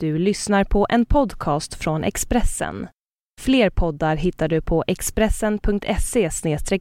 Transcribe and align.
Du 0.00 0.18
lyssnar 0.18 0.64
på 0.64 0.86
en 0.90 1.06
podcast 1.06 1.74
från 1.74 2.04
Expressen. 2.04 2.88
Fler 3.40 3.70
poddar 3.70 4.16
hittar 4.16 4.48
du 4.48 4.60
på 4.60 4.84
expressen.se 4.86 6.30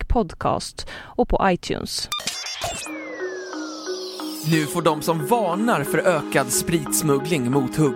podcast 0.08 0.88
och 0.94 1.30
på 1.30 1.40
iTunes. 1.44 2.10
Nu 4.52 4.66
får 4.66 4.82
de 4.82 5.02
som 5.02 5.26
varnar 5.26 5.84
för 5.84 5.98
ökad 5.98 6.48
spritsmuggling 6.48 7.52
mothugg. 7.52 7.96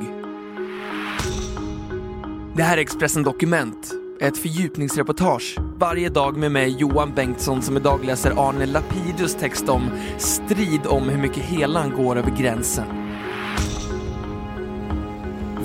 Det 2.56 2.64
här 2.64 2.78
är 2.78 2.82
Expressen 2.82 3.24
Dokument, 3.24 3.92
ett 4.22 4.38
fördjupningsreportage 4.38 5.58
varje 5.78 6.10
dag 6.10 6.38
med 6.38 6.52
mig 6.52 6.76
Johan 6.80 7.14
Bengtsson 7.16 7.62
som 7.62 7.78
idag 7.78 8.06
läser 8.06 8.50
Arne 8.50 8.66
Lapidus 8.66 9.36
text 9.36 9.70
om 9.70 9.90
strid 10.18 10.82
om 10.86 11.10
hur 11.10 11.22
mycket 11.22 11.44
helan 11.44 11.92
går 11.92 12.16
över 12.16 12.32
gränsen. 12.32 13.09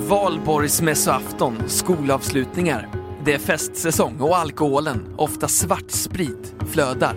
Valborgsmässoafton, 0.09 1.63
skolavslutningar. 1.67 2.89
Det 3.23 3.33
är 3.33 3.39
festsäsong 3.39 4.19
och 4.19 4.37
alkoholen, 4.37 5.15
ofta 5.17 5.47
svartsprit, 5.47 6.55
flödar. 6.71 7.15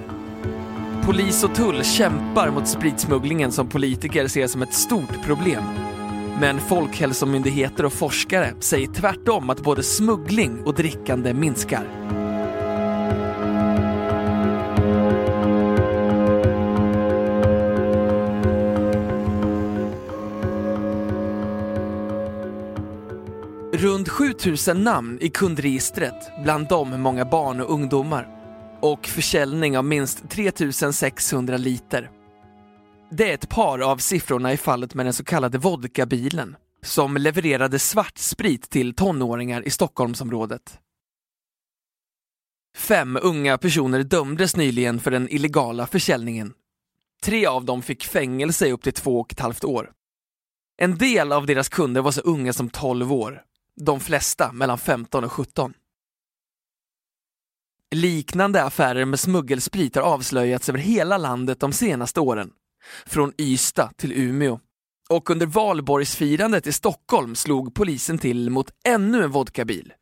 Polis 1.05 1.45
och 1.45 1.55
tull 1.55 1.85
kämpar 1.85 2.51
mot 2.51 2.69
spritsmugglingen 2.69 3.53
som 3.53 3.69
politiker 3.69 4.29
ser 4.29 4.47
som 4.47 4.63
ett 4.63 4.75
stort 4.75 5.23
problem. 5.25 5.63
Men 6.41 6.59
folkhälsomyndigheter 6.61 7.85
och 7.85 7.93
forskare 7.93 8.55
säger 8.61 8.87
tvärtom 8.87 9.51
att 9.51 9.63
både 9.63 9.83
smuggling 9.83 10.63
och 10.65 10.75
drickande 10.75 11.35
minskar. 11.35 11.85
Runt 23.79 24.09
7000 24.09 24.85
namn 24.85 25.19
i 25.21 25.31
kundregistret, 25.31 26.33
bland 26.43 26.69
dem 26.69 27.01
många 27.01 27.25
barn 27.25 27.61
och 27.61 27.71
ungdomar. 27.71 28.29
Och 28.81 29.07
försäljning 29.07 29.79
av 29.79 29.85
minst 29.85 30.31
3600 30.31 31.57
liter. 31.57 32.11
Det 33.11 33.31
är 33.31 33.35
ett 33.35 33.49
par 33.49 33.79
av 33.79 33.97
siffrorna 33.97 34.53
i 34.53 34.57
fallet 34.57 34.95
med 34.95 35.07
den 35.07 35.13
så 35.13 35.25
kallade 35.25 35.59
vodkabilen 35.59 36.57
som 36.83 37.17
levererade 37.17 37.79
svartsprit 37.79 38.71
till 38.71 38.95
tonåringar 38.95 39.67
i 39.67 39.71
Stockholmsområdet. 39.71 40.79
Fem 42.77 43.19
unga 43.23 43.59
personer 43.59 44.03
dömdes 44.03 44.57
nyligen 44.57 45.01
för 45.01 45.11
den 45.11 45.29
illegala 45.29 45.87
försäljningen. 45.87 46.53
Tre 47.23 47.47
av 47.47 47.65
dem 47.65 47.83
fick 47.83 48.05
fängelse 48.05 48.67
i 48.67 48.73
upp 48.73 48.83
till 48.83 48.93
två 48.93 49.21
och 49.21 49.33
ett 49.33 49.41
halvt 49.41 49.65
år. 49.65 49.91
En 50.81 50.99
del 50.99 51.33
av 51.33 51.47
deras 51.47 51.69
kunder 51.69 52.01
var 52.01 52.13
så 52.13 52.21
unga 52.21 52.53
som 52.53 52.71
12 52.71 53.13
år 53.13 53.43
de 53.79 54.01
flesta 54.01 54.53
mellan 54.53 54.79
15 54.79 55.25
och 55.25 55.33
17. 55.33 55.75
Liknande 57.95 58.65
affärer 58.65 59.05
med 59.05 59.21
smuggelsprit 59.21 59.97
har 59.97 60.03
avslöjats 60.03 60.69
över 60.69 60.79
hela 60.79 61.19
landet 61.19 61.61
de 61.61 61.73
senaste 61.73 62.21
åren. 62.21 62.51
Från 63.07 63.33
Ystad 63.39 63.91
till 63.97 64.13
Umeå. 64.13 64.61
Och 65.11 65.31
under 65.31 65.47
valborgsfirandet 65.47 66.67
i 66.67 66.73
Stockholm 66.73 67.35
slog 67.35 67.75
polisen 67.75 68.19
till 68.19 68.51
mot 68.51 68.71
ännu 68.89 69.23
en 69.23 69.31
vodkabil. 69.31 69.93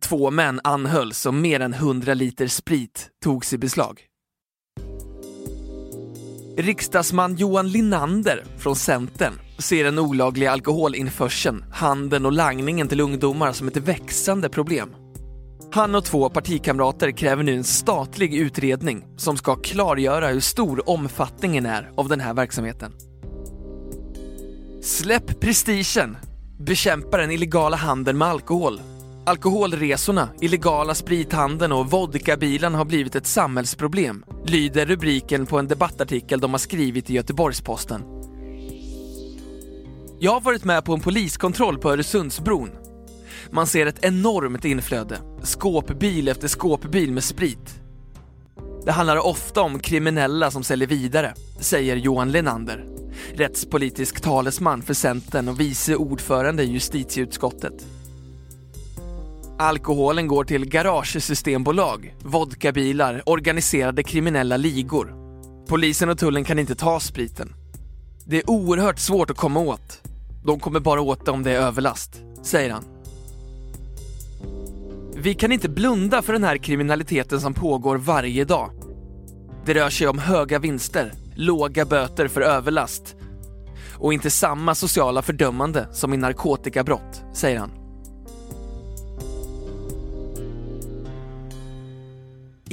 Två 0.00 0.30
män 0.30 0.60
anhölls 0.64 1.26
och 1.26 1.34
mer 1.34 1.60
än 1.60 1.74
100 1.74 2.14
liter 2.14 2.46
sprit 2.46 3.10
togs 3.24 3.52
i 3.52 3.58
beslag. 3.58 4.06
Riksdagsman 6.56 7.36
Johan 7.36 7.68
Linander 7.68 8.44
från 8.58 8.76
Centern 8.76 9.32
ser 9.58 9.84
den 9.84 9.98
olagliga 9.98 10.50
alkoholinförseln, 10.50 11.64
handeln 11.72 12.26
och 12.26 12.32
langningen 12.32 12.88
till 12.88 13.00
ungdomar 13.00 13.52
som 13.52 13.68
ett 13.68 13.76
växande 13.76 14.48
problem. 14.48 14.94
Han 15.72 15.94
och 15.94 16.04
två 16.04 16.30
partikamrater 16.30 17.10
kräver 17.10 17.42
nu 17.42 17.54
en 17.54 17.64
statlig 17.64 18.34
utredning 18.34 19.04
som 19.16 19.36
ska 19.36 19.56
klargöra 19.56 20.28
hur 20.28 20.40
stor 20.40 20.88
omfattningen 20.88 21.66
är 21.66 21.90
av 21.96 22.08
den 22.08 22.20
här 22.20 22.34
verksamheten. 22.34 22.92
Släpp 24.82 25.40
prestigen! 25.40 26.16
Bekämpa 26.58 27.16
den 27.16 27.30
illegala 27.30 27.76
handeln 27.76 28.18
med 28.18 28.28
alkohol. 28.28 28.80
Alkoholresorna, 29.26 30.28
illegala 30.40 30.94
sprithandeln 30.94 31.72
och 31.72 31.90
vodkabilen 31.90 32.74
har 32.74 32.84
blivit 32.84 33.16
ett 33.16 33.26
samhällsproblem, 33.26 34.24
lyder 34.46 34.86
rubriken 34.86 35.46
på 35.46 35.58
en 35.58 35.68
debattartikel 35.68 36.40
de 36.40 36.50
har 36.50 36.58
skrivit 36.58 37.10
i 37.10 37.14
Göteborgs-Posten. 37.14 38.02
Jag 40.18 40.32
har 40.32 40.40
varit 40.40 40.64
med 40.64 40.84
på 40.84 40.94
en 40.94 41.00
poliskontroll 41.00 41.78
på 41.78 41.92
Öresundsbron. 41.92 42.70
Man 43.50 43.66
ser 43.66 43.86
ett 43.86 44.04
enormt 44.04 44.64
inflöde, 44.64 45.18
skåpbil 45.42 46.28
efter 46.28 46.48
skåpbil 46.48 47.12
med 47.12 47.24
sprit. 47.24 47.74
Det 48.84 48.92
handlar 48.92 49.26
ofta 49.26 49.60
om 49.60 49.78
kriminella 49.78 50.50
som 50.50 50.64
säljer 50.64 50.88
vidare, 50.88 51.34
säger 51.60 51.96
Johan 51.96 52.32
Lenander, 52.32 52.86
rättspolitisk 53.34 54.20
talesman 54.20 54.82
för 54.82 54.94
Centern 54.94 55.48
och 55.48 55.60
vice 55.60 55.96
ordförande 55.96 56.62
i 56.62 56.72
justitieutskottet. 56.72 57.86
Alkoholen 59.58 60.26
går 60.26 60.44
till 60.44 60.64
garagesystembolag, 60.64 62.14
vodkabilar, 62.22 63.22
organiserade 63.26 64.02
kriminella 64.02 64.56
ligor. 64.56 65.14
Polisen 65.68 66.08
och 66.08 66.18
tullen 66.18 66.44
kan 66.44 66.58
inte 66.58 66.74
ta 66.74 67.00
spriten. 67.00 67.54
Det 68.26 68.36
är 68.36 68.50
oerhört 68.50 68.98
svårt 68.98 69.30
att 69.30 69.36
komma 69.36 69.60
åt. 69.60 70.02
De 70.44 70.60
kommer 70.60 70.80
bara 70.80 71.00
åt 71.00 71.24
det 71.24 71.30
om 71.30 71.42
det 71.42 71.50
är 71.50 71.60
överlast, 71.60 72.22
säger 72.42 72.70
han. 72.70 72.84
Vi 75.16 75.34
kan 75.34 75.52
inte 75.52 75.68
blunda 75.68 76.22
för 76.22 76.32
den 76.32 76.44
här 76.44 76.56
kriminaliteten 76.56 77.40
som 77.40 77.54
pågår 77.54 77.96
varje 77.96 78.44
dag. 78.44 78.70
Det 79.66 79.74
rör 79.74 79.90
sig 79.90 80.08
om 80.08 80.18
höga 80.18 80.58
vinster, 80.58 81.12
låga 81.36 81.84
böter 81.84 82.28
för 82.28 82.40
överlast 82.40 83.16
och 83.94 84.12
inte 84.12 84.30
samma 84.30 84.74
sociala 84.74 85.22
fördömande 85.22 85.88
som 85.92 86.14
i 86.14 86.16
narkotikabrott, 86.16 87.24
säger 87.34 87.58
han. 87.58 87.83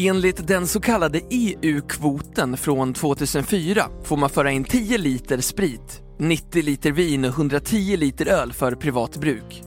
Enligt 0.07 0.47
den 0.47 0.67
så 0.67 0.79
kallade 0.79 1.22
EU-kvoten 1.29 2.57
från 2.57 2.94
2004 2.94 3.85
får 4.03 4.17
man 4.17 4.29
föra 4.29 4.51
in 4.51 4.63
10 4.63 4.97
liter 4.97 5.41
sprit, 5.41 6.01
90 6.19 6.63
liter 6.63 6.91
vin 6.91 7.25
och 7.25 7.31
110 7.31 7.97
liter 7.97 8.28
öl 8.28 8.53
för 8.53 8.75
privat 8.75 9.17
bruk. 9.17 9.63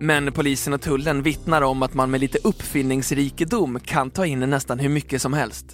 Men 0.00 0.32
polisen 0.32 0.72
och 0.72 0.80
tullen 0.80 1.22
vittnar 1.22 1.62
om 1.62 1.82
att 1.82 1.94
man 1.94 2.10
med 2.10 2.20
lite 2.20 2.38
uppfinningsrikedom 2.44 3.80
kan 3.80 4.10
ta 4.10 4.26
in 4.26 4.40
nästan 4.40 4.78
hur 4.78 4.88
mycket 4.88 5.22
som 5.22 5.32
helst. 5.32 5.66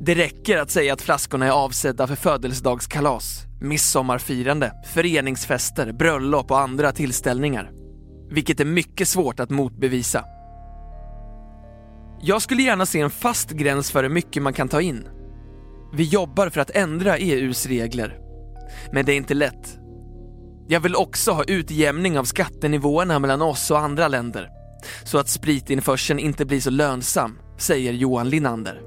Det 0.00 0.14
räcker 0.14 0.58
att 0.58 0.70
säga 0.70 0.92
att 0.92 1.02
flaskorna 1.02 1.46
är 1.46 1.50
avsedda 1.50 2.06
för 2.06 2.16
födelsedagskalas, 2.16 3.44
midsommarfirande, 3.60 4.72
föreningsfester, 4.94 5.92
bröllop 5.92 6.50
och 6.50 6.60
andra 6.60 6.92
tillställningar. 6.92 7.70
Vilket 8.30 8.60
är 8.60 8.64
mycket 8.64 9.08
svårt 9.08 9.40
att 9.40 9.50
motbevisa. 9.50 10.24
Jag 12.22 12.42
skulle 12.42 12.62
gärna 12.62 12.86
se 12.86 13.00
en 13.00 13.10
fast 13.10 13.50
gräns 13.50 13.90
för 13.90 14.02
hur 14.02 14.10
mycket 14.10 14.42
man 14.42 14.52
kan 14.52 14.68
ta 14.68 14.80
in. 14.80 15.08
Vi 15.92 16.04
jobbar 16.04 16.50
för 16.50 16.60
att 16.60 16.70
ändra 16.70 17.18
EUs 17.18 17.66
regler. 17.66 18.18
Men 18.92 19.04
det 19.04 19.12
är 19.12 19.16
inte 19.16 19.34
lätt. 19.34 19.78
Jag 20.68 20.80
vill 20.80 20.96
också 20.96 21.32
ha 21.32 21.44
utjämning 21.44 22.18
av 22.18 22.24
skattenivåerna 22.24 23.18
mellan 23.18 23.42
oss 23.42 23.70
och 23.70 23.78
andra 23.78 24.08
länder. 24.08 24.48
Så 25.04 25.18
att 25.18 25.28
spritinförseln 25.28 26.18
inte 26.18 26.44
blir 26.44 26.60
så 26.60 26.70
lönsam, 26.70 27.38
säger 27.58 27.92
Johan 27.92 28.30
Linander. 28.30 28.82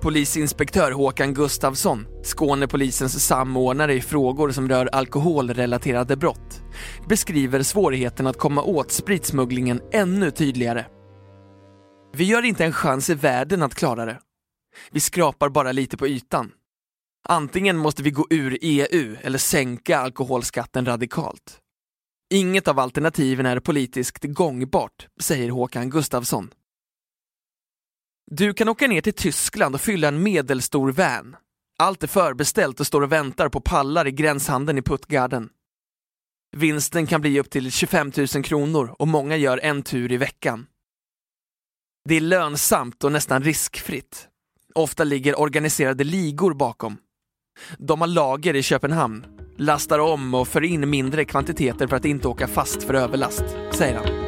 Polisinspektör 0.00 0.92
Håkan 0.92 1.34
Gustafsson, 1.34 2.06
Skånepolisens 2.22 3.26
samordnare 3.26 3.94
i 3.94 4.00
frågor 4.00 4.50
som 4.50 4.68
rör 4.68 4.86
alkoholrelaterade 4.86 6.16
brott, 6.16 6.62
beskriver 7.08 7.62
svårigheten 7.62 8.26
att 8.26 8.38
komma 8.38 8.62
åt 8.62 8.92
spritsmugglingen 8.92 9.80
ännu 9.92 10.30
tydligare. 10.30 10.84
Vi 12.12 12.24
gör 12.24 12.42
inte 12.42 12.64
en 12.64 12.72
chans 12.72 13.10
i 13.10 13.14
världen 13.14 13.62
att 13.62 13.74
klara 13.74 14.04
det. 14.04 14.20
Vi 14.90 15.00
skrapar 15.00 15.48
bara 15.48 15.72
lite 15.72 15.96
på 15.96 16.08
ytan. 16.08 16.52
Antingen 17.28 17.76
måste 17.76 18.02
vi 18.02 18.10
gå 18.10 18.26
ur 18.30 18.58
EU 18.60 19.16
eller 19.20 19.38
sänka 19.38 19.98
alkoholskatten 19.98 20.86
radikalt. 20.86 21.60
Inget 22.30 22.68
av 22.68 22.78
alternativen 22.78 23.46
är 23.46 23.60
politiskt 23.60 24.24
gångbart, 24.24 25.06
säger 25.20 25.50
Håkan 25.50 25.90
Gustafsson. 25.90 26.50
Du 28.30 28.54
kan 28.54 28.68
åka 28.68 28.86
ner 28.86 29.00
till 29.00 29.12
Tyskland 29.12 29.74
och 29.74 29.80
fylla 29.80 30.08
en 30.08 30.22
medelstor 30.22 30.92
van. 30.92 31.36
Allt 31.78 32.02
är 32.02 32.06
förbeställt 32.06 32.80
och 32.80 32.86
står 32.86 33.02
och 33.02 33.12
väntar 33.12 33.48
på 33.48 33.60
pallar 33.60 34.06
i 34.06 34.10
gränshandeln 34.10 34.78
i 34.78 34.82
Puttgarden. 34.82 35.50
Vinsten 36.56 37.06
kan 37.06 37.20
bli 37.20 37.40
upp 37.40 37.50
till 37.50 37.72
25 37.72 38.12
000 38.34 38.44
kronor 38.44 38.94
och 38.98 39.08
många 39.08 39.36
gör 39.36 39.58
en 39.62 39.82
tur 39.82 40.12
i 40.12 40.16
veckan. 40.16 40.66
Det 42.08 42.16
är 42.16 42.20
lönsamt 42.20 43.04
och 43.04 43.12
nästan 43.12 43.42
riskfritt. 43.42 44.28
Ofta 44.74 45.04
ligger 45.04 45.40
organiserade 45.40 46.04
ligor 46.04 46.54
bakom. 46.54 46.96
De 47.78 48.00
har 48.00 48.08
lager 48.08 48.56
i 48.56 48.62
Köpenhamn, 48.62 49.26
lastar 49.56 49.98
om 49.98 50.34
och 50.34 50.48
för 50.48 50.64
in 50.64 50.90
mindre 50.90 51.24
kvantiteter 51.24 51.86
för 51.86 51.96
att 51.96 52.04
inte 52.04 52.28
åka 52.28 52.48
fast 52.48 52.82
för 52.82 52.94
överlast, 52.94 53.44
säger 53.72 53.96
han. 53.96 54.27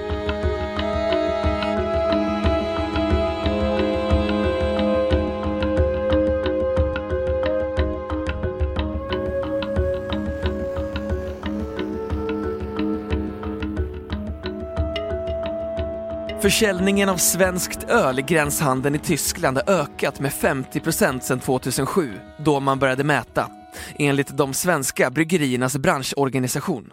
Försäljningen 16.43 17.09
av 17.09 17.17
svenskt 17.17 17.85
öl 17.85 18.19
i 18.19 18.23
gränshandeln 18.23 18.95
i 18.95 18.99
Tyskland 18.99 19.57
har 19.57 19.75
ökat 19.75 20.21
med 20.21 20.33
50% 20.33 21.21
sedan 21.21 21.41
2007, 21.41 22.21
då 22.39 22.61
man 22.61 22.79
började 22.79 23.05
mäta, 23.05 23.51
enligt 23.99 24.37
de 24.37 24.55
svenska 24.55 25.11
bryggeriernas 25.11 25.77
branschorganisation. 25.77 26.93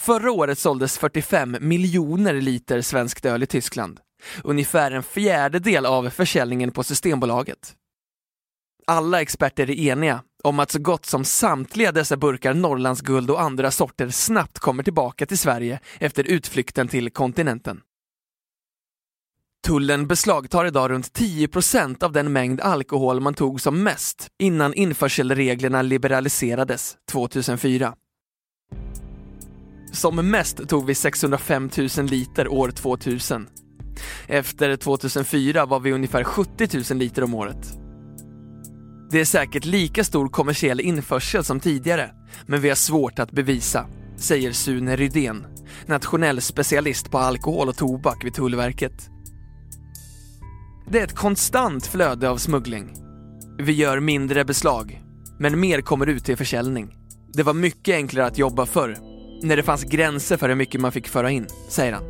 Förra 0.00 0.32
året 0.32 0.58
såldes 0.58 0.98
45 0.98 1.56
miljoner 1.60 2.34
liter 2.34 2.80
svenskt 2.80 3.24
öl 3.24 3.42
i 3.42 3.46
Tyskland, 3.46 4.00
ungefär 4.44 4.90
en 4.90 5.02
fjärdedel 5.02 5.86
av 5.86 6.10
försäljningen 6.10 6.70
på 6.70 6.84
Systembolaget. 6.84 7.74
Alla 8.86 9.20
experter 9.20 9.70
är 9.70 9.92
eniga 9.92 10.22
om 10.44 10.60
att 10.60 10.70
så 10.70 10.78
gott 10.78 11.06
som 11.06 11.24
samtliga 11.24 11.92
dessa 11.92 12.16
burkar 12.16 12.54
Norrlandsguld 12.54 13.30
och 13.30 13.40
andra 13.40 13.70
sorter 13.70 14.08
snabbt 14.08 14.58
kommer 14.58 14.82
tillbaka 14.82 15.26
till 15.26 15.38
Sverige 15.38 15.80
efter 15.98 16.24
utflykten 16.24 16.88
till 16.88 17.10
kontinenten. 17.10 17.80
Tullen 19.64 20.06
beslagtar 20.06 20.66
idag 20.66 20.90
runt 20.90 21.18
10% 21.18 22.04
av 22.04 22.12
den 22.12 22.32
mängd 22.32 22.60
alkohol 22.60 23.20
man 23.20 23.34
tog 23.34 23.60
som 23.60 23.82
mest 23.82 24.28
innan 24.38 24.74
införselreglerna 24.74 25.82
liberaliserades 25.82 26.96
2004. 27.10 27.94
Som 29.92 30.30
mest 30.30 30.68
tog 30.68 30.86
vi 30.86 30.94
605 30.94 31.70
000 31.98 32.06
liter 32.06 32.48
år 32.48 32.70
2000. 32.70 33.46
Efter 34.26 34.76
2004 34.76 35.66
var 35.66 35.80
vi 35.80 35.92
ungefär 35.92 36.24
70 36.24 36.92
000 36.92 36.98
liter 36.98 37.24
om 37.24 37.34
året. 37.34 37.78
Det 39.10 39.20
är 39.20 39.24
säkert 39.24 39.64
lika 39.64 40.04
stor 40.04 40.28
kommersiell 40.28 40.80
införsel 40.80 41.44
som 41.44 41.60
tidigare, 41.60 42.10
men 42.46 42.60
vi 42.60 42.68
har 42.68 42.76
svårt 42.76 43.18
att 43.18 43.32
bevisa, 43.32 43.86
säger 44.16 44.52
Sune 44.52 44.96
Rydén, 44.96 45.46
nationell 45.86 46.40
specialist 46.40 47.10
på 47.10 47.18
alkohol 47.18 47.68
och 47.68 47.76
tobak 47.76 48.24
vid 48.24 48.34
Tullverket. 48.34 49.13
Det 50.86 51.00
är 51.00 51.04
ett 51.04 51.14
konstant 51.14 51.86
flöde 51.86 52.30
av 52.30 52.36
smuggling. 52.36 52.94
Vi 53.58 53.72
gör 53.72 54.00
mindre 54.00 54.44
beslag, 54.44 55.02
men 55.38 55.60
mer 55.60 55.80
kommer 55.80 56.06
ut 56.06 56.24
till 56.24 56.36
försäljning. 56.36 56.96
Det 57.32 57.42
var 57.42 57.54
mycket 57.54 57.94
enklare 57.94 58.26
att 58.26 58.38
jobba 58.38 58.66
förr, 58.66 58.96
när 59.42 59.56
det 59.56 59.62
fanns 59.62 59.84
gränser 59.84 60.36
för 60.36 60.48
hur 60.48 60.56
mycket 60.56 60.80
man 60.80 60.92
fick 60.92 61.08
föra 61.08 61.30
in, 61.30 61.46
säger 61.68 61.92
han. 61.92 62.04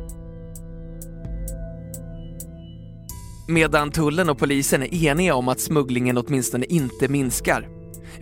Medan 3.47 3.91
tullen 3.91 4.29
och 4.29 4.37
polisen 4.37 4.83
är 4.83 4.93
eniga 4.93 5.35
om 5.35 5.47
att 5.47 5.59
smugglingen 5.59 6.17
åtminstone 6.17 6.65
inte 6.65 7.07
minskar 7.07 7.67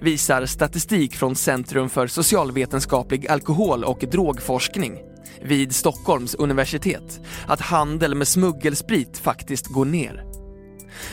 visar 0.02 0.46
statistik 0.46 1.16
från 1.16 1.36
Centrum 1.36 1.90
för 1.90 2.08
socialvetenskaplig 2.08 3.28
alkohol 3.28 3.84
och 3.84 4.06
drogforskning 4.12 4.98
vid 5.42 5.76
Stockholms 5.76 6.36
universitet 6.36 7.20
att 7.48 7.62
handel 7.62 8.16
med 8.16 8.28
smuggelsprit 8.28 9.18
faktiskt 9.18 9.68
går 9.68 9.86
ner. 9.86 10.33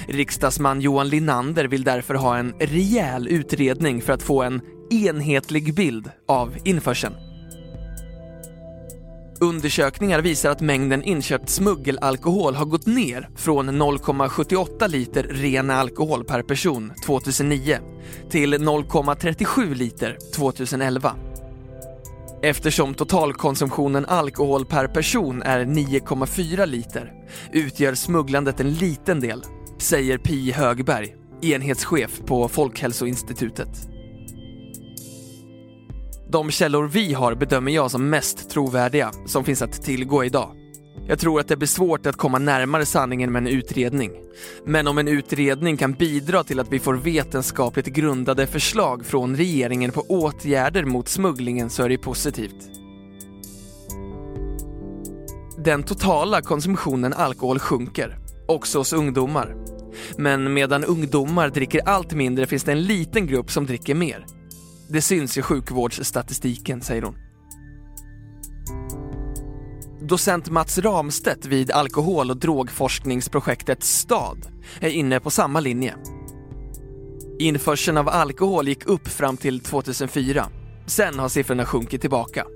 Riksdagsman 0.08 0.80
Johan 0.80 1.08
Linander 1.08 1.64
vill 1.64 1.84
därför 1.84 2.14
ha 2.14 2.36
en 2.36 2.54
rejäl 2.60 3.28
utredning 3.28 4.02
för 4.02 4.12
att 4.12 4.22
få 4.22 4.42
en 4.42 4.60
enhetlig 4.90 5.74
bild 5.74 6.10
av 6.28 6.56
införseln. 6.64 7.14
Undersökningar 9.40 10.20
visar 10.20 10.50
att 10.50 10.60
mängden 10.60 11.02
inköpt 11.02 11.48
smuggelalkohol 11.48 12.54
har 12.54 12.64
gått 12.64 12.86
ner 12.86 13.28
från 13.36 13.70
0,78 13.70 14.88
liter 14.88 15.22
ren 15.22 15.70
alkohol 15.70 16.24
per 16.24 16.42
person 16.42 16.92
2009 17.06 17.78
till 18.30 18.54
0,37 18.54 19.74
liter 19.74 20.16
2011. 20.34 21.14
Eftersom 22.42 22.94
totalkonsumtionen 22.94 24.06
alkohol 24.06 24.64
per 24.66 24.86
person 24.86 25.42
är 25.42 25.64
9,4 25.64 26.66
liter 26.66 27.12
utgör 27.52 27.94
smugglandet 27.94 28.60
en 28.60 28.74
liten 28.74 29.20
del 29.20 29.44
säger 29.82 30.18
Pi 30.18 30.52
Högberg, 30.52 31.14
enhetschef 31.42 32.20
på 32.26 32.48
Folkhälsoinstitutet. 32.48 33.68
De 36.28 36.50
källor 36.50 36.88
vi 36.88 37.12
har 37.12 37.34
bedömer 37.34 37.72
jag 37.72 37.90
som 37.90 38.10
mest 38.10 38.50
trovärdiga 38.50 39.10
som 39.26 39.44
finns 39.44 39.62
att 39.62 39.82
tillgå 39.82 40.24
idag. 40.24 40.56
Jag 41.08 41.18
tror 41.18 41.40
att 41.40 41.48
det 41.48 41.56
blir 41.56 41.68
svårt 41.68 42.06
att 42.06 42.16
komma 42.16 42.38
närmare 42.38 42.86
sanningen 42.86 43.32
med 43.32 43.40
en 43.40 43.46
utredning. 43.46 44.10
Men 44.66 44.86
om 44.86 44.98
en 44.98 45.08
utredning 45.08 45.76
kan 45.76 45.92
bidra 45.92 46.44
till 46.44 46.60
att 46.60 46.72
vi 46.72 46.78
får 46.78 46.94
vetenskapligt 46.94 47.86
grundade 47.86 48.46
förslag 48.46 49.06
från 49.06 49.36
regeringen 49.36 49.90
på 49.90 50.00
åtgärder 50.00 50.84
mot 50.84 51.08
smugglingen 51.08 51.70
så 51.70 51.82
är 51.82 51.88
det 51.88 51.98
positivt. 51.98 52.70
Den 55.64 55.82
totala 55.82 56.42
konsumtionen 56.42 57.12
alkohol 57.12 57.58
sjunker, 57.58 58.18
också 58.48 58.78
hos 58.78 58.92
ungdomar. 58.92 59.69
Men 60.18 60.52
medan 60.52 60.84
ungdomar 60.84 61.48
dricker 61.48 61.80
allt 61.88 62.12
mindre 62.12 62.46
finns 62.46 62.64
det 62.64 62.72
en 62.72 62.82
liten 62.82 63.26
grupp 63.26 63.50
som 63.50 63.66
dricker 63.66 63.94
mer. 63.94 64.26
Det 64.88 65.02
syns 65.02 65.38
i 65.38 65.42
sjukvårdsstatistiken, 65.42 66.82
säger 66.82 67.02
hon. 67.02 67.14
Docent 70.02 70.50
Mats 70.50 70.78
Ramstedt 70.78 71.46
vid 71.46 71.70
alkohol 71.70 72.30
och 72.30 72.36
drogforskningsprojektet 72.36 73.84
STAD 73.84 74.46
är 74.80 74.88
inne 74.88 75.20
på 75.20 75.30
samma 75.30 75.60
linje. 75.60 75.94
Införseln 77.38 77.96
av 77.98 78.08
alkohol 78.08 78.68
gick 78.68 78.86
upp 78.86 79.08
fram 79.08 79.36
till 79.36 79.60
2004. 79.60 80.46
Sen 80.86 81.18
har 81.18 81.28
siffrorna 81.28 81.64
sjunkit 81.66 82.00
tillbaka. 82.00 82.46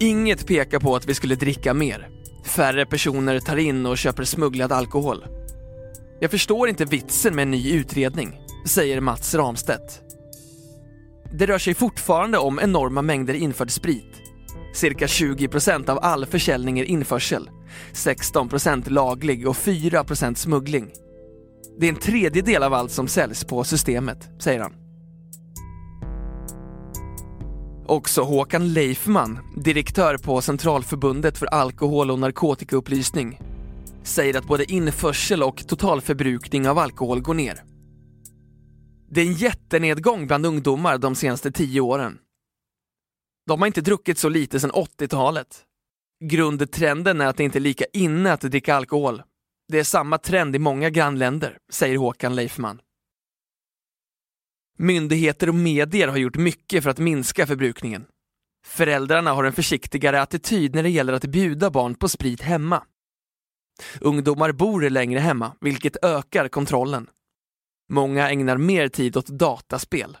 Inget 0.00 0.46
pekar 0.46 0.78
på 0.78 0.96
att 0.96 1.06
vi 1.06 1.14
skulle 1.14 1.34
dricka 1.34 1.74
mer. 1.74 2.08
Färre 2.44 2.86
personer 2.86 3.40
tar 3.40 3.56
in 3.56 3.86
och 3.86 3.98
köper 3.98 4.24
smugglad 4.24 4.72
alkohol. 4.72 5.24
Jag 6.20 6.30
förstår 6.30 6.68
inte 6.68 6.84
vitsen 6.84 7.34
med 7.34 7.42
en 7.42 7.50
ny 7.50 7.72
utredning, 7.72 8.40
säger 8.66 9.00
Mats 9.00 9.34
Ramstedt. 9.34 10.00
Det 11.32 11.46
rör 11.46 11.58
sig 11.58 11.74
fortfarande 11.74 12.38
om 12.38 12.60
enorma 12.62 13.02
mängder 13.02 13.34
införd 13.34 13.70
sprit. 13.70 14.14
Cirka 14.74 15.06
20% 15.06 15.90
av 15.90 15.98
all 16.02 16.26
försäljning 16.26 16.78
är 16.78 16.84
införsel, 16.84 17.50
16% 17.92 18.90
laglig 18.90 19.48
och 19.48 19.56
4% 19.56 20.34
smuggling. 20.34 20.90
Det 21.78 21.86
är 21.86 21.90
en 21.90 22.00
tredjedel 22.00 22.62
av 22.62 22.74
allt 22.74 22.92
som 22.92 23.08
säljs 23.08 23.44
på 23.44 23.64
systemet, 23.64 24.28
säger 24.38 24.60
han. 24.60 24.72
Också 27.86 28.22
Håkan 28.22 28.72
Leifman, 28.72 29.38
direktör 29.56 30.18
på 30.18 30.40
Centralförbundet 30.40 31.38
för 31.38 31.46
alkohol 31.46 32.10
och 32.10 32.18
narkotikaupplysning, 32.18 33.40
säger 34.08 34.38
att 34.38 34.46
både 34.46 34.72
införsel 34.72 35.42
och 35.42 35.68
totalförbrukning 35.68 36.68
av 36.68 36.78
alkohol 36.78 37.20
går 37.20 37.34
ner. 37.34 37.62
Det 39.10 39.20
är 39.20 39.26
en 39.26 39.32
jättenedgång 39.32 40.26
bland 40.26 40.46
ungdomar 40.46 40.98
de 40.98 41.14
senaste 41.14 41.52
tio 41.52 41.80
åren. 41.80 42.18
De 43.46 43.60
har 43.60 43.66
inte 43.66 43.80
druckit 43.80 44.18
så 44.18 44.28
lite 44.28 44.60
sedan 44.60 44.72
80-talet. 44.72 45.64
Grundtrenden 46.24 47.20
är 47.20 47.26
att 47.26 47.36
det 47.36 47.44
inte 47.44 47.58
är 47.58 47.60
lika 47.60 47.84
inne 47.92 48.32
att 48.32 48.40
dricka 48.40 48.74
alkohol. 48.74 49.22
Det 49.68 49.78
är 49.78 49.84
samma 49.84 50.18
trend 50.18 50.56
i 50.56 50.58
många 50.58 50.90
grannländer, 50.90 51.58
säger 51.72 51.98
Håkan 51.98 52.34
Leifman. 52.34 52.80
Myndigheter 54.78 55.48
och 55.48 55.54
medier 55.54 56.08
har 56.08 56.16
gjort 56.16 56.36
mycket 56.36 56.82
för 56.82 56.90
att 56.90 56.98
minska 56.98 57.46
förbrukningen. 57.46 58.06
Föräldrarna 58.66 59.32
har 59.32 59.44
en 59.44 59.52
försiktigare 59.52 60.22
attityd 60.22 60.74
när 60.74 60.82
det 60.82 60.90
gäller 60.90 61.12
att 61.12 61.24
bjuda 61.24 61.70
barn 61.70 61.94
på 61.94 62.08
sprit 62.08 62.40
hemma. 62.40 62.82
Ungdomar 64.00 64.52
bor 64.52 64.90
längre 64.90 65.18
hemma, 65.18 65.52
vilket 65.60 66.04
ökar 66.04 66.48
kontrollen. 66.48 67.06
Många 67.90 68.30
ägnar 68.30 68.56
mer 68.56 68.88
tid 68.88 69.16
åt 69.16 69.26
dataspel. 69.26 70.16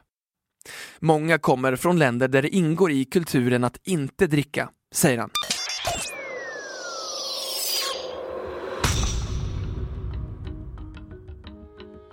Många 0.98 1.38
kommer 1.38 1.76
från 1.76 1.98
länder 1.98 2.28
där 2.28 2.42
det 2.42 2.48
ingår 2.48 2.90
i 2.90 3.04
kulturen 3.04 3.64
att 3.64 3.80
inte 3.84 4.26
dricka, 4.26 4.70
säger 4.94 5.18
han. 5.18 5.30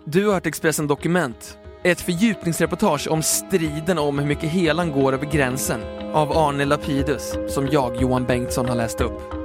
Du 0.08 0.26
har 0.26 0.34
hört 0.34 0.46
Expressen 0.46 0.88
Dokument, 0.88 1.58
ett 1.84 2.02
fördjupningsreportage 2.02 3.08
om 3.08 3.24
striden 3.24 3.98
om 3.98 4.20
hur 4.20 4.28
mycket 4.28 4.50
helan 4.50 4.92
går 4.92 5.14
över 5.14 5.26
gränsen 5.26 5.82
av 6.14 6.32
Arne 6.38 6.66
Lapidus, 6.66 7.36
som 7.50 7.68
jag, 7.68 8.02
Johan 8.02 8.26
Bengtsson, 8.26 8.70
har 8.70 8.76
läst 8.76 9.02
upp. 9.02 9.45